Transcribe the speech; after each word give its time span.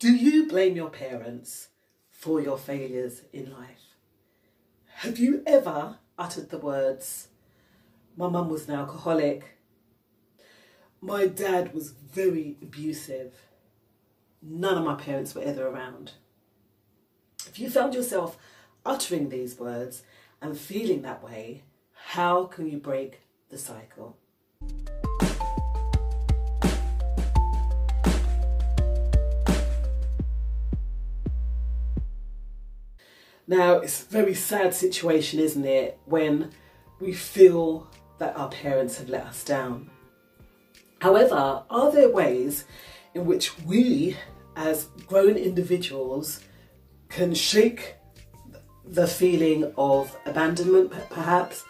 Do 0.00 0.14
you 0.14 0.46
blame 0.46 0.76
your 0.76 0.88
parents 0.88 1.68
for 2.10 2.40
your 2.40 2.56
failures 2.56 3.20
in 3.34 3.52
life? 3.52 3.96
Have 5.00 5.18
you 5.18 5.42
ever 5.46 5.98
uttered 6.18 6.48
the 6.48 6.56
words, 6.56 7.28
my 8.16 8.26
mum 8.26 8.48
was 8.48 8.66
an 8.66 8.76
alcoholic, 8.76 9.58
my 11.02 11.26
dad 11.26 11.74
was 11.74 11.90
very 11.90 12.56
abusive, 12.62 13.34
none 14.40 14.78
of 14.78 14.84
my 14.84 14.94
parents 14.94 15.34
were 15.34 15.42
ever 15.42 15.66
around? 15.66 16.12
If 17.46 17.58
you 17.58 17.68
found 17.68 17.92
yourself 17.92 18.38
uttering 18.86 19.28
these 19.28 19.58
words 19.58 20.02
and 20.40 20.56
feeling 20.56 21.02
that 21.02 21.22
way, 21.22 21.64
how 21.92 22.44
can 22.44 22.70
you 22.70 22.78
break 22.78 23.20
the 23.50 23.58
cycle? 23.58 24.16
Now, 33.50 33.78
it's 33.78 34.04
a 34.04 34.06
very 34.06 34.34
sad 34.34 34.74
situation, 34.74 35.40
isn't 35.40 35.64
it, 35.64 35.98
when 36.04 36.52
we 37.00 37.12
feel 37.12 37.90
that 38.18 38.36
our 38.36 38.48
parents 38.48 38.98
have 38.98 39.08
let 39.08 39.26
us 39.26 39.42
down. 39.42 39.90
However, 41.00 41.64
are 41.68 41.90
there 41.90 42.10
ways 42.10 42.64
in 43.12 43.26
which 43.26 43.58
we, 43.64 44.16
as 44.54 44.84
grown 45.08 45.34
individuals, 45.34 46.44
can 47.08 47.34
shake 47.34 47.96
the 48.84 49.08
feeling 49.08 49.72
of 49.76 50.16
abandonment, 50.26 50.92
perhaps, 51.10 51.64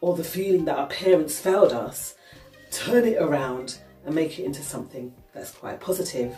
or 0.00 0.16
the 0.16 0.22
feeling 0.22 0.64
that 0.66 0.78
our 0.78 0.86
parents 0.86 1.40
failed 1.40 1.72
us, 1.72 2.14
turn 2.70 3.06
it 3.06 3.20
around 3.20 3.80
and 4.06 4.14
make 4.14 4.38
it 4.38 4.44
into 4.44 4.62
something 4.62 5.12
that's 5.32 5.50
quite 5.50 5.80
positive? 5.80 6.36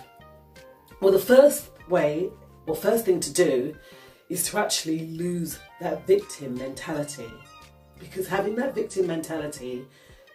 Well, 1.03 1.13
the 1.13 1.19
first 1.19 1.69
way, 1.87 2.31
or 2.67 2.75
first 2.75 3.05
thing 3.05 3.21
to 3.21 3.31
do, 3.31 3.77
is 4.29 4.49
to 4.51 4.59
actually 4.59 5.07
lose 5.07 5.59
that 5.81 6.07
victim 6.07 6.55
mentality. 6.57 7.31
Because 7.99 8.27
having 8.27 8.57
that 8.57 8.75
victim 8.75 9.07
mentality 9.07 9.85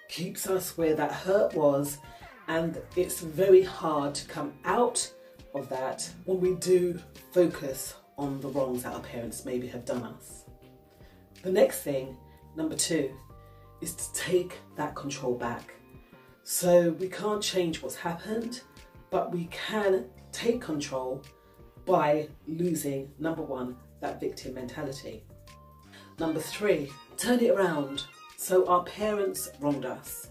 keeps 0.10 0.48
us 0.48 0.78
where 0.78 0.96
that 0.96 1.12
hurt 1.12 1.54
was, 1.54 2.00
and 2.48 2.82
it's 2.96 3.22
very 3.22 3.64
hard 3.64 4.16
to 4.16 4.28
come 4.28 4.54
out 4.66 5.12
of 5.54 5.70
that 5.70 6.10
when 6.26 6.40
we 6.40 6.56
do 6.56 7.00
focus 7.32 7.96
on 8.18 8.40
the 8.42 8.48
wrongs 8.50 8.84
that 8.84 8.94
our 8.94 9.02
parents 9.02 9.46
maybe 9.46 9.68
have 9.68 9.86
done 9.86 10.04
us. 10.04 10.46
The 11.44 11.52
next 11.52 11.82
thing, 11.82 12.18
number 12.56 12.76
two, 12.76 13.12
is 13.82 13.96
to 13.96 14.14
take 14.14 14.60
that 14.76 14.96
control 14.96 15.36
back. 15.36 15.74
So 16.44 16.92
we 16.92 17.08
can't 17.08 17.42
change 17.42 17.82
what's 17.82 17.96
happened, 17.96 18.62
but 19.10 19.32
we 19.32 19.46
can 19.46 20.06
take 20.32 20.62
control 20.62 21.24
by 21.86 22.28
losing, 22.48 23.12
number 23.20 23.42
one, 23.42 23.76
that 24.00 24.20
victim 24.20 24.54
mentality. 24.54 25.24
Number 26.20 26.40
three, 26.40 26.92
turn 27.18 27.40
it 27.40 27.52
around. 27.52 28.04
So 28.38 28.68
our 28.68 28.84
parents 28.84 29.50
wronged 29.60 29.86
us. 29.86 30.30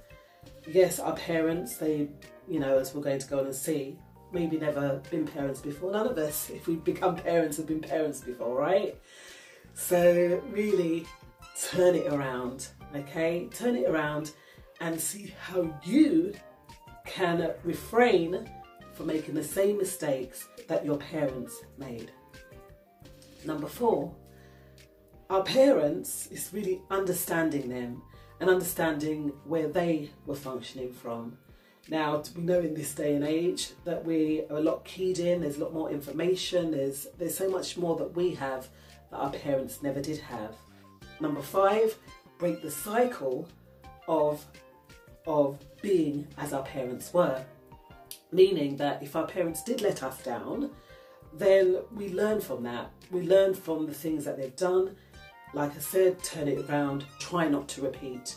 Yes, 0.66 0.98
our 0.98 1.14
parents, 1.14 1.76
they, 1.76 2.08
you 2.48 2.60
know, 2.60 2.78
as 2.78 2.94
we're 2.94 3.02
going 3.02 3.18
to 3.18 3.28
go 3.28 3.40
and 3.40 3.54
see, 3.54 3.96
maybe 4.32 4.58
never 4.58 5.00
been 5.10 5.26
parents 5.26 5.60
before. 5.60 5.92
None 5.92 6.06
of 6.06 6.18
us, 6.18 6.50
if 6.54 6.66
we 6.66 6.76
become 6.76 7.16
parents, 7.16 7.56
have 7.56 7.66
been 7.66 7.80
parents 7.80 8.20
before, 8.20 8.56
right? 8.56 8.96
So 9.74 10.42
really 10.50 11.06
turn 11.60 11.94
it 11.94 12.12
around, 12.12 12.68
okay? 12.94 13.48
Turn 13.52 13.76
it 13.76 13.88
around 13.88 14.32
and 14.80 15.00
see 15.00 15.34
how 15.40 15.72
you 15.84 16.34
can 17.06 17.52
refrain 17.64 18.48
from 19.00 19.06
making 19.06 19.32
the 19.34 19.42
same 19.42 19.78
mistakes 19.78 20.46
that 20.68 20.84
your 20.84 20.98
parents 20.98 21.62
made. 21.78 22.10
Number 23.46 23.66
four, 23.66 24.14
our 25.30 25.42
parents 25.42 26.26
is 26.26 26.50
really 26.52 26.82
understanding 26.90 27.70
them 27.70 28.02
and 28.40 28.50
understanding 28.50 29.32
where 29.46 29.68
they 29.68 30.10
were 30.26 30.34
functioning 30.34 30.92
from. 30.92 31.38
Now, 31.88 32.22
we 32.36 32.42
know 32.42 32.60
in 32.60 32.74
this 32.74 32.94
day 32.94 33.14
and 33.14 33.24
age 33.24 33.70
that 33.84 34.04
we 34.04 34.42
are 34.50 34.58
a 34.58 34.60
lot 34.60 34.84
keyed 34.84 35.18
in, 35.18 35.40
there's 35.40 35.56
a 35.56 35.64
lot 35.64 35.72
more 35.72 35.90
information, 35.90 36.70
there's, 36.70 37.06
there's 37.16 37.34
so 37.34 37.48
much 37.48 37.78
more 37.78 37.96
that 37.96 38.14
we 38.14 38.34
have 38.34 38.68
that 39.10 39.16
our 39.16 39.30
parents 39.30 39.82
never 39.82 40.02
did 40.02 40.18
have. 40.18 40.54
Number 41.20 41.40
five, 41.40 41.96
break 42.36 42.60
the 42.60 42.70
cycle 42.70 43.48
of, 44.06 44.44
of 45.26 45.58
being 45.80 46.26
as 46.36 46.52
our 46.52 46.64
parents 46.64 47.14
were. 47.14 47.42
Meaning 48.32 48.76
that 48.76 49.02
if 49.02 49.16
our 49.16 49.26
parents 49.26 49.62
did 49.62 49.80
let 49.80 50.02
us 50.02 50.22
down, 50.22 50.70
then 51.32 51.78
we 51.94 52.08
learn 52.10 52.40
from 52.40 52.62
that. 52.64 52.90
We 53.10 53.22
learn 53.22 53.54
from 53.54 53.86
the 53.86 53.94
things 53.94 54.24
that 54.24 54.36
they've 54.36 54.54
done. 54.56 54.96
Like 55.52 55.74
I 55.74 55.80
said, 55.80 56.22
turn 56.22 56.48
it 56.48 56.68
around, 56.68 57.04
try 57.18 57.48
not 57.48 57.68
to 57.68 57.82
repeat 57.82 58.36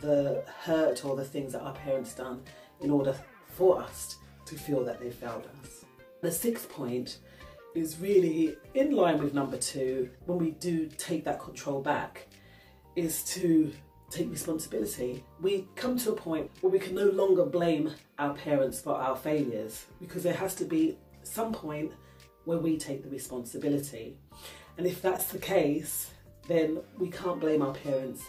the 0.00 0.44
hurt 0.62 1.04
or 1.04 1.16
the 1.16 1.24
things 1.24 1.52
that 1.52 1.62
our 1.62 1.74
parents 1.74 2.14
done 2.14 2.42
in 2.80 2.90
order 2.90 3.14
for 3.48 3.80
us 3.82 4.16
to 4.46 4.54
feel 4.54 4.84
that 4.84 5.00
they 5.00 5.10
failed 5.10 5.46
us. 5.62 5.84
The 6.20 6.32
sixth 6.32 6.68
point 6.70 7.18
is 7.74 7.98
really 7.98 8.56
in 8.74 8.92
line 8.92 9.18
with 9.22 9.34
number 9.34 9.56
two, 9.56 10.10
when 10.26 10.38
we 10.38 10.52
do 10.52 10.88
take 10.96 11.24
that 11.24 11.40
control 11.40 11.82
back, 11.82 12.28
is 12.96 13.22
to 13.24 13.72
take 14.10 14.30
responsibility. 14.30 15.22
We 15.40 15.66
come 15.76 15.98
to 15.98 16.12
a 16.12 16.16
point 16.16 16.50
where 16.60 16.70
we 16.70 16.78
can 16.78 16.94
no 16.94 17.06
longer 17.06 17.44
blame 17.44 17.92
our 18.18 18.34
parents 18.34 18.80
for 18.80 18.94
our 18.94 19.16
failures 19.16 19.86
because 20.00 20.22
there 20.22 20.34
has 20.34 20.54
to 20.56 20.64
be 20.64 20.96
some 21.22 21.52
point 21.52 21.92
where 22.44 22.58
we 22.58 22.78
take 22.78 23.02
the 23.02 23.10
responsibility. 23.10 24.16
And 24.78 24.86
if 24.86 25.02
that's 25.02 25.26
the 25.26 25.38
case, 25.38 26.10
then 26.46 26.78
we 26.98 27.10
can't 27.10 27.40
blame 27.40 27.62
our 27.62 27.74
parents 27.74 28.24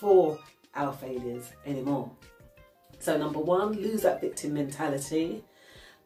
for 0.00 0.38
our 0.74 0.92
failures 0.92 1.52
anymore. 1.66 2.10
So, 3.00 3.18
number 3.18 3.38
one, 3.38 3.72
lose 3.74 4.02
that 4.02 4.20
victim 4.20 4.54
mentality. 4.54 5.44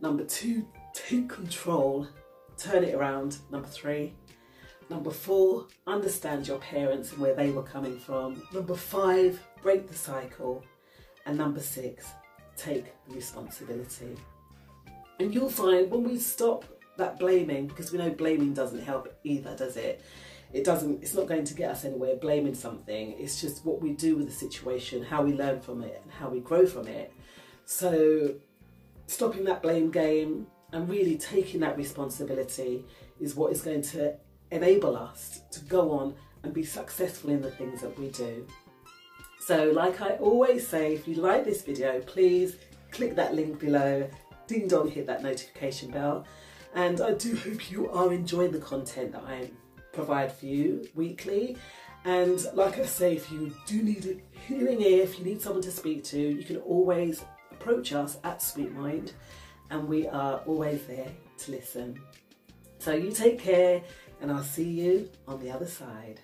Number 0.00 0.24
two, 0.24 0.66
take 0.92 1.28
control, 1.28 2.08
turn 2.58 2.84
it 2.84 2.94
around. 2.94 3.38
Number 3.50 3.68
three, 3.68 4.14
Number 4.92 5.10
four, 5.10 5.68
understand 5.86 6.46
your 6.46 6.58
parents 6.58 7.12
and 7.12 7.20
where 7.22 7.34
they 7.34 7.50
were 7.50 7.62
coming 7.62 7.98
from. 7.98 8.42
Number 8.52 8.74
five, 8.74 9.42
break 9.62 9.88
the 9.88 9.94
cycle. 9.94 10.62
And 11.24 11.38
number 11.38 11.60
six, 11.60 12.10
take 12.58 12.92
responsibility. 13.08 14.18
And 15.18 15.32
you'll 15.32 15.48
find 15.48 15.90
when 15.90 16.04
we 16.04 16.18
stop 16.18 16.66
that 16.98 17.18
blaming, 17.18 17.68
because 17.68 17.90
we 17.90 17.96
know 17.96 18.10
blaming 18.10 18.52
doesn't 18.52 18.82
help 18.82 19.08
either, 19.24 19.56
does 19.56 19.78
it? 19.78 20.04
It 20.52 20.62
doesn't, 20.62 21.02
it's 21.02 21.14
not 21.14 21.26
going 21.26 21.44
to 21.44 21.54
get 21.54 21.70
us 21.70 21.86
anywhere 21.86 22.16
blaming 22.16 22.54
something. 22.54 23.14
It's 23.18 23.40
just 23.40 23.64
what 23.64 23.80
we 23.80 23.94
do 23.94 24.16
with 24.16 24.26
the 24.26 24.34
situation, 24.34 25.02
how 25.02 25.22
we 25.22 25.32
learn 25.32 25.62
from 25.62 25.82
it, 25.82 26.02
and 26.04 26.12
how 26.12 26.28
we 26.28 26.40
grow 26.40 26.66
from 26.66 26.86
it. 26.86 27.14
So, 27.64 28.34
stopping 29.06 29.44
that 29.44 29.62
blame 29.62 29.90
game 29.90 30.48
and 30.70 30.86
really 30.86 31.16
taking 31.16 31.60
that 31.60 31.78
responsibility 31.78 32.84
is 33.18 33.34
what 33.34 33.52
is 33.52 33.62
going 33.62 33.80
to 33.80 34.18
enable 34.52 34.96
us 34.96 35.42
to 35.50 35.60
go 35.64 35.90
on 35.90 36.14
and 36.44 36.52
be 36.52 36.64
successful 36.64 37.30
in 37.30 37.42
the 37.42 37.50
things 37.50 37.80
that 37.80 37.98
we 37.98 38.08
do. 38.08 38.46
So, 39.40 39.72
like 39.72 40.00
I 40.00 40.10
always 40.16 40.66
say, 40.66 40.94
if 40.94 41.08
you 41.08 41.16
like 41.16 41.44
this 41.44 41.62
video, 41.62 42.00
please 42.00 42.56
click 42.90 43.16
that 43.16 43.34
link 43.34 43.58
below, 43.58 44.08
ding 44.46 44.68
dong, 44.68 44.88
hit 44.88 45.06
that 45.06 45.22
notification 45.22 45.90
bell 45.90 46.24
and 46.74 47.00
I 47.00 47.12
do 47.12 47.36
hope 47.36 47.70
you 47.70 47.90
are 47.90 48.12
enjoying 48.12 48.52
the 48.52 48.58
content 48.58 49.12
that 49.12 49.24
I 49.24 49.50
provide 49.92 50.32
for 50.32 50.46
you 50.46 50.88
weekly. 50.94 51.56
And 52.04 52.44
like 52.54 52.78
I 52.78 52.86
say, 52.86 53.14
if 53.14 53.30
you 53.30 53.54
do 53.66 53.82
need 53.82 54.06
a 54.06 54.38
hearing 54.48 54.80
ear, 54.80 55.02
if 55.02 55.18
you 55.18 55.24
need 55.24 55.42
someone 55.42 55.62
to 55.62 55.70
speak 55.70 56.02
to, 56.04 56.18
you 56.18 56.42
can 56.42 56.56
always 56.58 57.24
approach 57.50 57.92
us 57.92 58.18
at 58.24 58.42
Sweet 58.42 58.72
Mind 58.72 59.12
and 59.70 59.86
we 59.86 60.08
are 60.08 60.38
always 60.46 60.84
there 60.86 61.10
to 61.38 61.50
listen. 61.50 62.00
So 62.78 62.92
you 62.94 63.12
take 63.12 63.38
care 63.38 63.82
and 64.22 64.30
I'll 64.30 64.44
see 64.44 64.70
you 64.70 65.10
on 65.26 65.42
the 65.42 65.50
other 65.50 65.66
side. 65.66 66.20